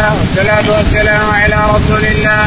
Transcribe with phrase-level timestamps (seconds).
[0.00, 2.44] الله والصلاة والسلام على رسول الله.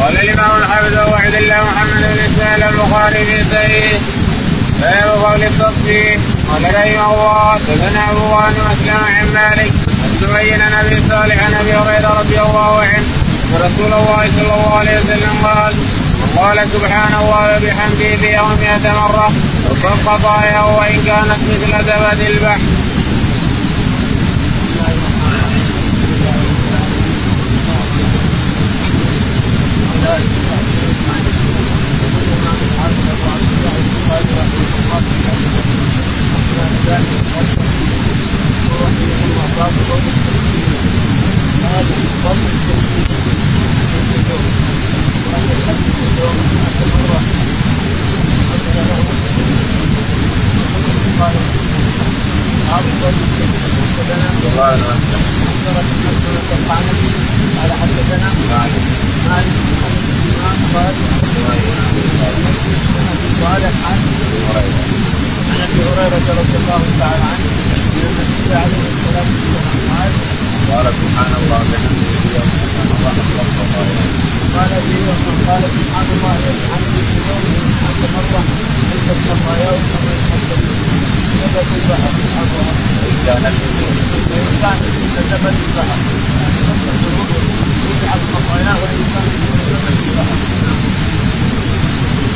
[0.00, 3.98] قال الإمام الحافظ أبو عبد الله محمد بن إسماعيل البخاري في صحيحه.
[4.82, 9.72] باب قول التصفيق قال رحمه الله حدثنا أبو بكر مسلم عن مالك
[10.20, 13.06] سمي عن أبي صالح عن أبي هريرة رضي الله عنه
[13.52, 15.74] ورسول الله صلى الله عليه وسلم قال
[16.36, 19.32] وقال سبحان الله وبحمده في يوم مئة مرة
[19.70, 22.60] رب خطاياه وإن كانت مثل زبد البحر.
[57.62, 58.84] قال حدثنا مالك
[59.28, 59.56] مالك
[60.74, 60.94] قال
[63.42, 64.00] قال عن
[65.50, 70.12] عن ابي هريره رضي الله تعالى عنه ان النبي عليه الصلاه والسلام قال
[70.70, 72.50] قال سبحان الله وبحمده يوم
[72.96, 73.14] الله
[74.54, 75.22] قال في يوم
[75.52, 78.40] قال سبحان الله وبحمده يوم مئة مرة
[78.92, 80.48] عند الخطايا كما يحب
[81.40, 82.12] نبت البحر
[82.98, 83.56] وإن كانت
[84.30, 85.98] وإن كانت مثل زبد البحر
[86.40, 87.28] يعني نصف الذنوب
[87.90, 88.80] يجعل خطاياه
[89.14, 90.38] كانت مثل زبد البحر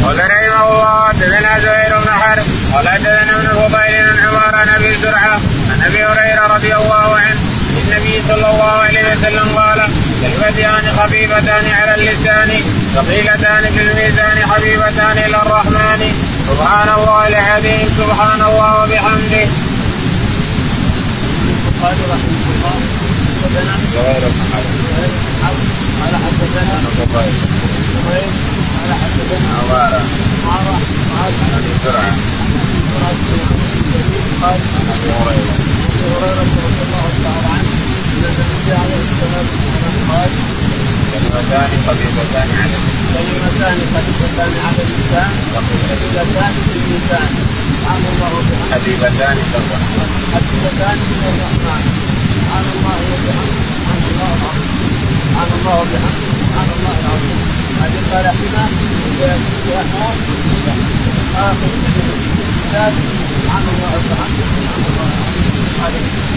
[0.02, 4.96] قال رحمه الله حدثنا زهير بن حرب قال حدثنا ابن الفضيل بن عمر عن أبي
[5.02, 7.40] زرعة عن أبي هريرة رضي الله عنه
[7.84, 9.88] النبي صلى الله عليه وسلم قال
[10.22, 12.50] كلمتان خفيفتان على اللسان
[12.96, 16.00] ثقيلتان في الميزان حبيبتان إلى الرحمن
[16.48, 19.48] سبحان الله العظيم سبحان الله وبحمده.
[21.82, 22.76] قال رحمه الله
[23.42, 24.72] حدثنا زهير بن حرب
[26.02, 26.76] قال حدثنا
[28.80, 29.54] قال حدثنا
[30.44, 30.58] عن
[34.42, 35.56] قال عن ابي هريره
[35.92, 37.70] ابي هريره رضي الله تعالى عنه
[38.12, 40.26] ان النبي عليه الصلاه والسلام
[41.86, 47.30] قال خفيفتان على اللسان كلمتان خفيفتان على اللسان ثقيلتان في الميزان
[47.76, 50.08] سبحان الله وبحمده حبيبتان إلى الرحمن.
[50.34, 51.82] حبيبتان من الرحمن.
[52.36, 54.32] سبحان الله وبحمده سبحان الله
[55.26, 57.38] سبحان الله وبحمده سبحان الله العظيم
[57.80, 58.64] هذه قال هنا
[59.64, 59.72] في
[61.36, 61.70] اخر
[62.48, 62.92] الكتاب
[63.36, 66.35] سبحان الله وبحمده سبحان الله العظيم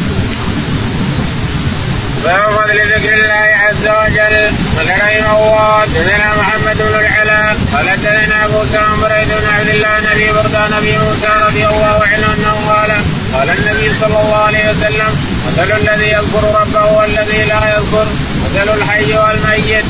[2.29, 4.35] باب فضل ذكر الله عز وجل.
[4.77, 7.57] قال رحمه الله حدثنا محمد بن العلاء.
[7.73, 8.59] قال حدثنا أبو
[9.01, 12.91] بريد بن عبد الله نبي بردان ابي موسى رضي الله عنه أنه قال
[13.33, 15.11] قال النبي صلى الله عليه وسلم
[15.47, 18.07] مثل الذي يذكر ربه والذي لا يذكر
[18.43, 19.85] مثل الحي والميت.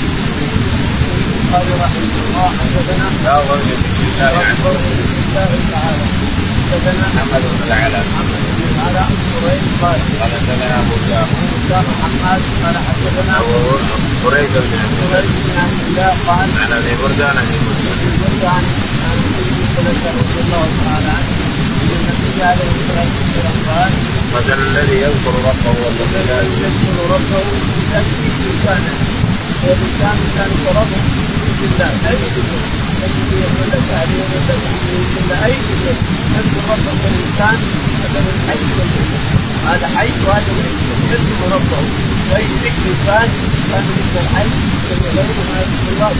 [1.53, 3.35] قال رحمه الله حدثنا لا
[4.37, 4.75] ذكر
[5.27, 6.05] الله تعالى
[6.71, 8.05] حدثنا محمد بن العلاء.
[8.79, 9.11] بن العلاء
[9.43, 13.35] قريش قال قال حدثنا أبو سلمة موسى محمد قال حدثنا
[14.23, 15.19] بريد بن عبد الله.
[15.19, 17.91] قريش بن عبد الله قال عن أبي بردان أبي موسى.
[18.21, 18.63] يقول عن
[19.05, 21.31] عن النبي صلى الله تعالى عنه.
[21.93, 23.91] إن النبي عليه الصلاة والسلام قال
[24.35, 27.43] مثل الذي يذكر ربه والذي لا يذكر ربه
[27.93, 28.95] يكفي لسانه
[29.63, 31.01] واللسان كان ربه
[31.59, 35.95] بالله لا يذكر ولا تعليم ولا تحليل ولا اي ذكر
[36.35, 37.57] يذكر ربه باللسان
[37.99, 39.11] مثل الحي والميت
[39.67, 40.77] هذا حي وهذا ميت
[41.11, 41.81] يذكر ربه
[42.31, 43.29] واي ذكر كان
[43.71, 44.49] كان مثل الحي
[44.91, 45.21] يذكر
[45.93, 46.11] الله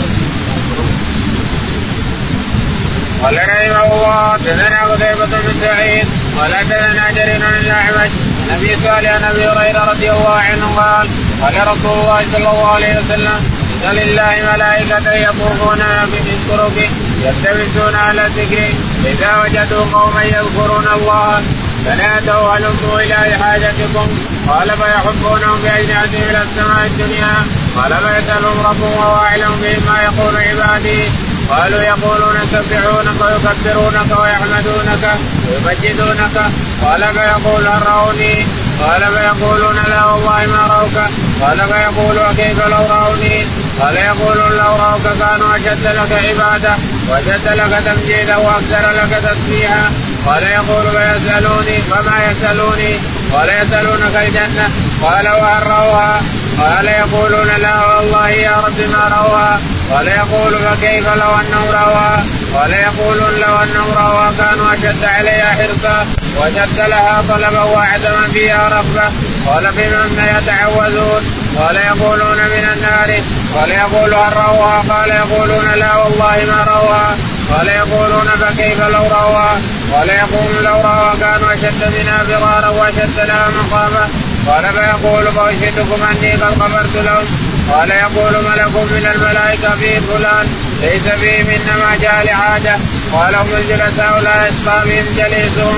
[3.23, 6.07] قال رحمه الله حدثنا قتيبة بن سعيد
[6.37, 8.11] قال حدثنا جرير بن الاعمش
[8.49, 11.07] عن أبي صالح عن أبي هريرة رضي الله عنه قال
[11.41, 15.81] قال رسول الله صلى الله عليه وسلم ان لله ملائكة يطوفون
[16.11, 16.77] بالطرق
[17.25, 18.73] يلتمسون على الذكر
[19.05, 21.41] إذا وجدوا قوما يذكرون الله
[21.85, 24.07] فنادوا هلموا إلى حاجتكم.
[24.49, 27.33] قال فيحبونهم باجنحتهم إلى السماء الدنيا.
[27.77, 31.03] قال فيسألهم ربهم وهو أعلم بما يقول عبادي.
[31.49, 35.03] قالوا يقولون يسبحونك ويكبرونك ويحمدونك
[35.49, 36.37] ويمجدونك.
[36.83, 38.45] قال فيقول هل رأوني
[38.83, 40.97] قال فيقولون لا والله ما رأوك.
[41.41, 43.47] قال فيقول وكيف لو رأوني.
[43.79, 46.73] قال يقولون لو رأوك كانوا أشد لك عبادة
[47.09, 49.91] وأشد لك تمجيدا وأكثر لك تسبيحا.
[50.25, 52.99] قال يقول فيسألوني وما يسألوني؟
[53.33, 54.69] قال يسألونك الجنة.
[55.01, 56.21] قال وهل رأوها؟
[56.59, 59.59] قال يقولون لا والله يا رب ما رأوها.
[59.91, 62.25] قال يقول فكيف لو أنهم رأوها؟
[62.55, 66.05] قال يقولون لو انهم رأوها كانوا أشد عليها حرصا
[66.37, 69.09] وأشد لها طلبا وعدما فيها رغبة.
[69.47, 71.23] قال بمن يتعوذون؟
[71.57, 73.21] قال يقولون من النار.
[73.55, 77.17] قال يقول هل روها قال يقولون لا والله ما روها
[77.51, 79.61] قال يقولون فكيف لو روها
[79.93, 84.07] قال يقول لو روها كانوا أشد منا فرارا وأشد لها مقامه
[84.47, 87.25] قال فيقول فأشهدكم أني قد غفرت لهم.
[87.71, 90.47] قال يقول ملك من الملائكة في فلان؟
[90.81, 92.77] ليس فيهم إنما جاء لعادة.
[93.13, 95.77] قال هم الجلساء لا يسقى بهم جليسهم.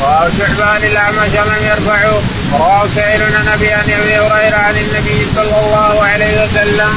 [0.00, 2.20] رواه شعبان الاعمش لم يرفعوا.
[2.52, 6.92] رواه سعيد عن أبي أبي هريرة عن النبي صلى الله عليه وسلم.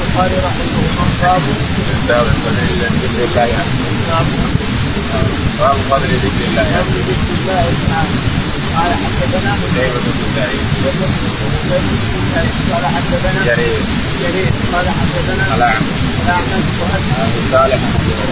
[0.00, 1.06] البخاري رحمه الله.
[1.22, 1.42] باب
[2.08, 3.48] باب فضل ذكر الله.
[5.60, 6.62] باب فضل ذكر الله.
[6.62, 7.64] باب ذكر الله.
[7.88, 8.49] تعالى
[8.80, 10.60] قال حدثنا قتيبة بن سعيد.
[12.72, 13.80] قال حدثنا جرير.
[14.22, 14.50] جرير.
[14.72, 16.66] قال حدثنا الأعمش الأعمش
[17.24, 17.80] أبي صالح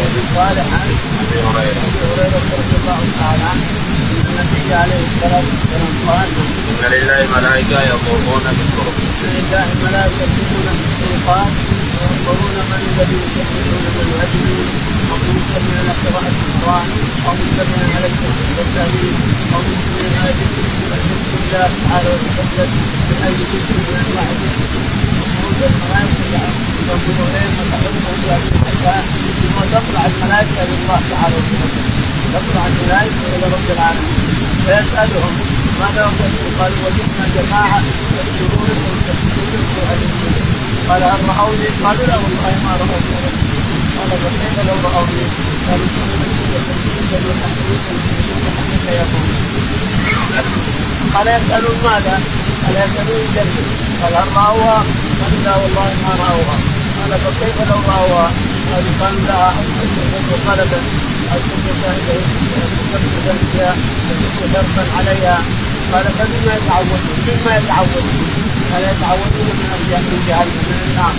[0.07, 0.89] أبي صالح عن
[1.23, 2.41] أبي هريرة أبي هريرة.
[2.59, 3.67] رضي الله تعالى عنه.
[4.19, 6.29] أن النبي عليه الصلاة والسلام قال
[6.71, 11.53] إن لله ملائكة يطوفون بالطرق إن لله ملائكة يطوفون بالطرقات
[11.99, 14.08] وينظرون من الذي يسبحون من
[15.59, 16.89] مستمعا على قراءة القرآن
[17.27, 19.15] أو مستمعا على التهليل
[19.55, 20.65] أو مستمعا على ذكر
[21.43, 22.71] الله تعالى وتقدم
[23.09, 24.83] من اي ذكر من انواع الذكر
[25.35, 26.41] خروج الملائكة
[26.89, 28.19] ينظرون اليهم وتحبهم
[28.55, 29.05] المكان
[29.41, 31.87] ثم تطلع الملائكة لله تعالى وتقدم
[32.35, 34.19] تطلع الملائكة إلى رب العالمين
[34.67, 35.35] فيسألهم
[35.81, 37.79] ماذا وجدتم؟ قالوا وجدنا جماعة
[38.17, 39.63] يذكرون ويسبحون
[40.89, 43.48] قال هل رأوني؟ قالوا لا والله ما رأوني
[43.99, 45.25] قال فكيف لو رأوني؟
[45.69, 45.87] قالوا
[51.15, 52.21] قال يسألون ماذا؟
[52.65, 53.63] قال يسألون الجنة
[54.03, 54.85] قال هل رأوها؟
[55.21, 56.57] قالوا لا والله ما رأوها
[57.01, 58.31] قال فكيف لو رأوها؟
[58.73, 59.53] قالوا قالوا لا
[60.49, 60.81] قلبا
[61.33, 61.69] أو كنت
[63.53, 63.77] فيها
[64.53, 65.43] دربا عليها
[65.93, 68.07] قال فبما يتعودون؟ مما يتعودون؟
[68.73, 69.49] قال يتعودون
[70.11, 71.15] من جهنم من النار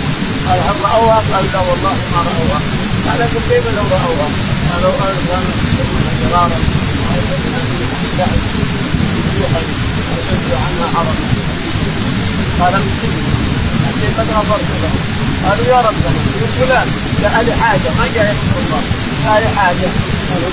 [0.46, 2.60] قال هل راوها؟ قال لا والله ما راوها
[3.06, 4.28] قال كيف لو راوها؟
[4.70, 5.50] قالوا كانوا
[9.50, 9.66] ويسبحون
[10.10, 11.14] ويسد عنها حرما
[12.60, 12.74] قال
[14.30, 14.92] غفرت له
[15.48, 16.88] قالوا يا ربنا من فلان
[17.20, 18.82] جاء لي حاجة ما جاء يذكر الله
[19.24, 19.88] جاء لي حاجة
[20.30, 20.50] قالوا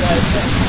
[0.00, 0.68] لا يستحق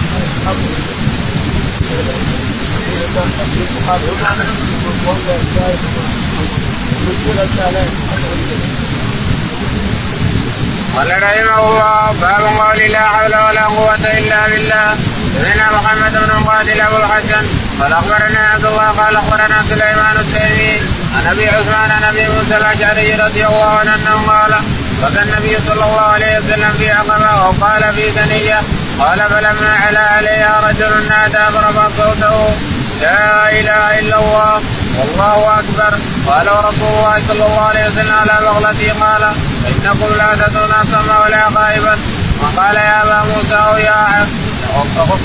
[10.96, 14.96] قال رحمه الله باب قول لا حول ولا قوة إلا بالله
[15.36, 17.46] سمعنا محمد بن مقاتل أبو الحسن
[17.80, 20.74] قال أخبرنا عبد الله قال أخبرنا سليمان التيمي
[21.16, 24.56] عن أبي عثمان عن أبي موسى الأشعري رضي الله عنه أنه قال
[25.04, 28.60] بكى النبي صلى الله عليه وسلم في عقبة وقال في ثنية
[29.00, 32.56] قال فلما علا عليها رجل نادى فرفع صوته
[33.01, 34.62] لا إله إلا الله.
[34.98, 35.92] والله أكبر.
[36.28, 39.24] قال ورسول الله صلى الله عليه وسلم على بغلتي قال
[39.69, 41.98] إنكم لا تدعون سما ولا غائبا.
[42.42, 44.28] وقال يا أبا موسى أو يا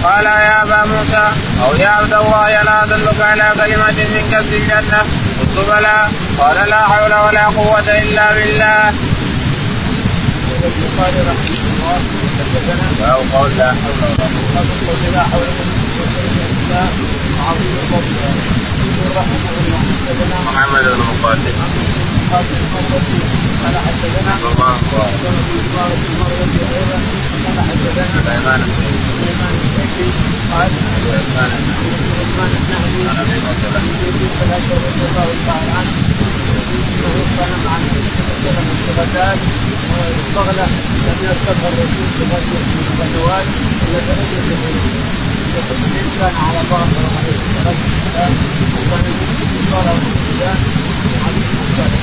[0.04, 1.24] قال يا أبا موسى
[1.64, 4.98] أو يا عبد الله ألا أدلك على كلمة من كسب الجنة؟
[5.40, 6.08] قلت بلى.
[6.38, 8.92] قال لا حول ولا قوة إلا بالله.
[10.64, 11.98] البخاري رحمه الله
[12.38, 12.86] حدثنا
[13.32, 13.72] قول ولا
[14.86, 17.23] قوه لا حول ولا قوة إلا بالله.
[19.16, 19.82] رحمه الله
[20.46, 21.52] محمد بن مقاتل.
[22.30, 23.20] مقاتل المروزي
[23.62, 24.76] قال حدثنا الله
[26.10, 26.98] المروزي أيضا
[27.44, 28.60] قال حدثنا سليمان
[29.20, 30.08] سليمان الشيخي
[30.52, 30.70] قال
[31.14, 31.50] عثمان
[32.20, 33.66] عثمان النهدي عن ابي موسى
[34.86, 35.92] رضي الله تعالى عنه
[36.94, 39.36] انه كان مع النبي صلى الله عليه وسلم الشهداء
[41.06, 43.46] لم يركبها الرسول من الغزوات
[43.84, 45.23] الا درجه
[45.62, 48.32] الرسول كان على بغله عليه الصلاه والسلام
[48.76, 49.06] وكان
[49.70, 50.58] صار الرسولان
[51.24, 52.02] على المختلف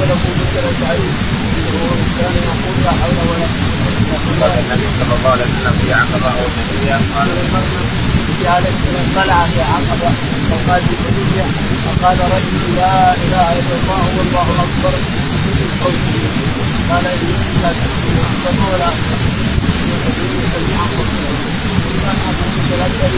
[0.00, 1.12] وله مثل سعيد
[2.18, 6.46] كان يقول لا حول ولا قوه قال النبي صلى الله عليه وسلم في عقبه أو
[6.58, 10.10] نبيه قال النبي عليه السلام طلع في عقبه
[10.50, 11.46] وقال في نبيه
[11.84, 14.94] فقال رجل لا اله الا الله والله اكبر
[16.90, 17.32] قال اني
[17.62, 18.90] لا اكبر ولا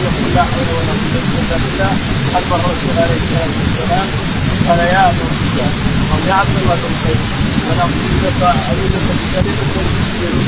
[0.03, 1.87] يقول لا حول ولا قوه إلا
[4.69, 5.05] قال يا
[6.13, 7.23] أو يا عبد الله بن قيس
[7.71, 9.03] أنا اريدك
[9.37, 9.73] اريدك
[10.19, 10.45] بكلمه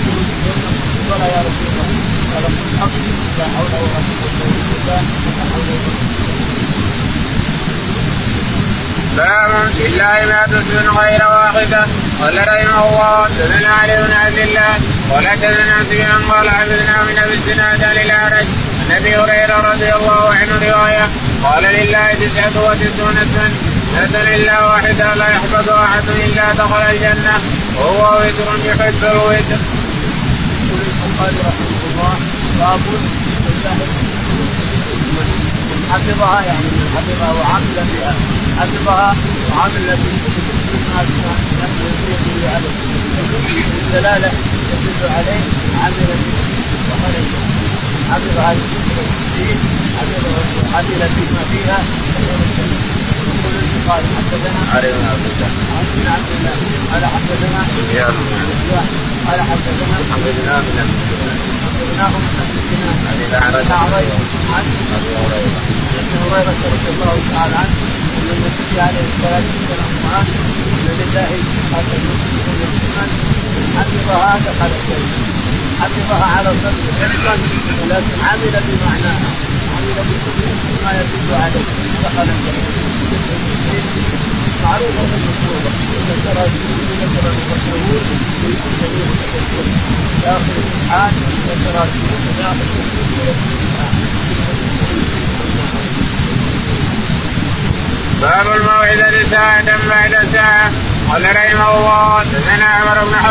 [1.09, 1.87] قال يا رسول الله
[2.33, 2.95] قال قل حق
[3.37, 5.01] لا حول ولا قوه الا بالله
[5.37, 6.25] لا حول ولا قوه
[9.17, 11.85] باب لله ما تسلم غير واحدة.
[12.21, 14.73] قال رحمه الله سنن علي بن عبد الله
[15.11, 18.45] ولا تزن سفيان قال عبدنا من أبي الزناد الأعرج
[18.85, 21.09] ان أبي هريرة رضي الله عنه رواية
[21.43, 23.49] قال لله تسعة وتسعون اسما
[23.95, 27.35] لا الا واحدة لا يحفظ أحد إلا دخل الجنة
[27.77, 29.59] وهو وتر يحب الوتر.
[30.65, 32.13] يقول البخاري رحمه الله
[32.59, 32.79] باب
[35.91, 38.15] حفظها يعني من حفظها وعمل بها
[38.59, 39.15] حفظها
[39.51, 40.44] وعمل بها
[43.95, 44.31] الدلاله
[44.71, 45.41] يدل عليه
[45.83, 46.09] عمل
[46.89, 47.27] وخرج
[48.11, 48.55] حفظها
[50.75, 51.79] عمل بما فيها
[53.25, 55.49] يقول البخاري حدثنا علي بن عبد الله
[55.95, 56.55] بن عبد الله
[56.91, 58.45] قال حدثنا سفيان بن
[59.27, 60.87] قال حدثنا حفظناه من
[61.65, 63.93] حدثناه من ابي سنان عن الاعرج عن
[64.53, 65.61] عن أبي هريرة
[65.99, 67.75] ابي هريره رضي الله تعالى عنه
[68.17, 70.25] ان النبي عليه الصلاة والسلام
[70.85, 71.29] ان لله
[71.75, 72.45] هذا المسلم
[73.77, 75.17] حفظها دخل الجنه
[75.81, 77.35] حفظها على صدره حفظا
[77.81, 79.29] ولكن عمل بمعناها
[79.75, 80.41] عمل بكل
[80.83, 81.65] ما يدل عليه
[82.03, 82.85] دخل الجنه
[84.63, 85.71] معروفه مشهوره
[86.09, 86.45] ذكرها
[87.01, 88.03] ذكر المفسرون
[88.41, 88.47] في
[88.81, 89.65] جميع التفسير
[90.23, 91.13] داخل الامتحان
[91.47, 91.87] ذكرها
[92.37, 92.65] داخل
[98.21, 100.71] باب الموعظة ساعة بعد ساعة
[101.09, 102.65] قال رحمه الله حدثنا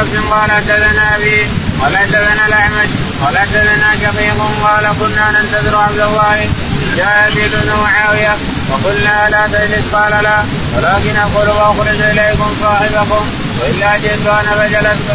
[0.04, 1.48] حفص قال حدثنا أبي
[1.80, 2.88] قال حدثنا الاعمش
[3.24, 6.48] قال حدثنا شقيق قال كنا ننتظر عبد الله
[6.96, 8.36] جاء يزيد بن معاوية
[8.70, 10.44] وقلنا لا تجلس قال لا
[10.76, 13.26] ولكن أقول وأخرج إليكم صاحبكم
[13.60, 15.08] وإلا جئت أنا فجلست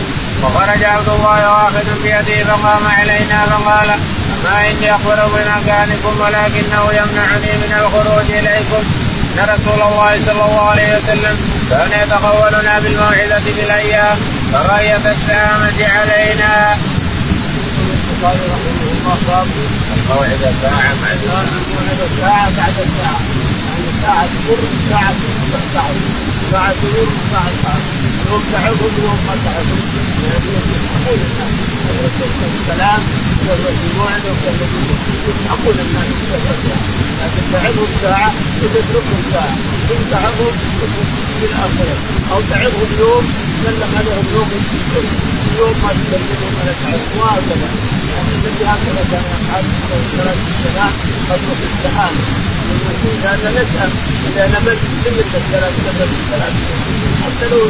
[0.43, 3.89] وخرج عبد الله واخذ بيده فقام علينا فقال
[4.43, 8.83] ما إني اخبر بمكانكم ولكنه يمنعني من الخروج إليكم.
[9.29, 11.37] إن رسول الله صلى الله عليه وسلم
[11.69, 14.17] كان يتقولنا بالموعظة بالأيام.
[14.51, 16.75] كراهيه السامه علينا.
[22.01, 23.21] الله بعد ساعه
[23.69, 25.13] يعني ساعه تمر ساعه
[26.51, 27.09] ساعه تمر
[35.27, 36.07] يفهمون الناس
[37.19, 39.55] لكن تعبهم ساعه وتتركهم ساعه
[39.91, 40.53] ان تعبهم
[41.39, 41.97] في الاخره
[42.31, 43.23] أو تعبهم يوم
[43.65, 44.49] سلم عليهم يوم
[45.59, 47.69] يوم ما تكلمهم ولا تعبهم وهكذا
[48.13, 50.93] يعني النبي هكذا كان يفعل عليه الصلاة والسلام
[51.29, 52.23] قبل في السحابه
[53.23, 53.89] لأن نسال
[54.27, 56.53] اذا نبت سنه الثلاث سنه الثلاث
[57.25, 57.61] حتى لو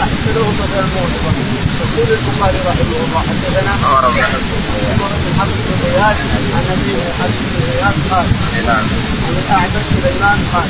[0.00, 1.32] حتى لو مثلا موعظه
[1.80, 6.16] يقول البخاري رحمه الله حدثنا عمر بن حفص بن بن رياض
[6.56, 8.26] عن ابي حفص بن رياض قال
[8.66, 8.86] نعم
[9.26, 10.68] عن الاعمش سليمان قال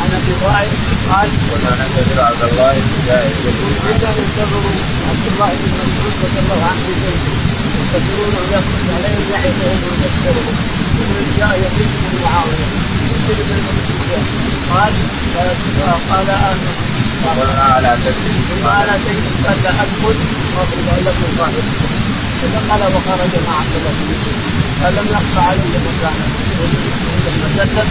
[0.00, 0.70] عن ابي وائل
[1.10, 2.74] قال كنا ننتظر عبد الله
[3.06, 4.64] جاء يزيد بن كنا ننتظر
[5.10, 7.34] عبد الله بن مسعود رضي الله عنه في بيته
[7.76, 10.56] ينتظرونه يخرج عليهم يعظهم ويذكرهم
[10.96, 12.66] ثم جاء يزيد بن معاويه
[13.14, 13.64] يزيد بن
[14.70, 14.92] قال
[16.10, 16.93] قال أنا
[17.38, 20.16] قلنا لا تجلس ما لا تجد قال ادخل
[20.56, 21.64] واضرب لكم ظاهر
[22.40, 24.38] فدخل وخرج مع عبد الله بن مسعود
[24.82, 26.26] قال لم يخفى علي مكانه
[27.26, 27.88] لما سلم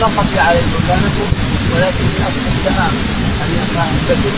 [0.00, 1.28] لا خفي علي مكانكم
[1.72, 2.94] ولكن من اصل السلام
[3.42, 4.32] ان يكتب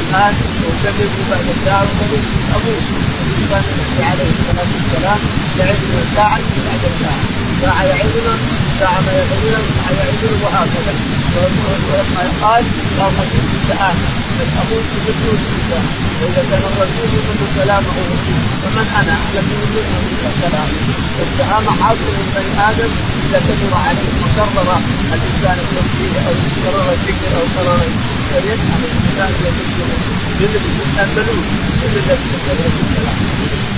[0.00, 0.34] الان
[0.64, 2.24] ويكتب بعد الدار وكذب
[2.56, 2.80] أبوه.
[3.50, 5.20] كان النبي عليه الصلاة والسلام
[5.58, 7.20] يعدنا ساعه بعد ساعه
[7.62, 8.34] ساعه يعدنا
[8.80, 10.94] ساعه ما يعدنا ساعه يعدنا وهكذا.
[12.42, 12.64] قال
[12.98, 13.33] لا خفيف
[13.64, 13.96] السلام
[14.60, 15.84] ابوه يقول الانسان
[16.20, 17.96] واذا كان الرسول يقول كلامه
[18.62, 20.68] فمن أنا؟ لم يقول كلام
[21.22, 22.90] السلام حاصل من بني آدم
[23.24, 24.68] إذا كثر عليه وكرر
[25.14, 27.80] الإنسان التوحيد أو كرر الذكر أو كرر
[28.30, 29.88] فليسال الإنسان يذكر
[30.40, 31.44] جلد الانسان بلوغ
[31.82, 33.73] جلد الكلام